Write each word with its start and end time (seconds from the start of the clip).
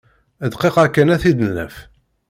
Dqiqa 0.51 0.85
kan 0.87 1.13
ad 1.13 1.19
t-id-naf. 1.21 1.75